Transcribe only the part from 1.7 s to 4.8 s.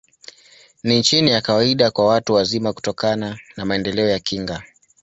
kwa watu wazima, kutokana na maendeleo ya kinga.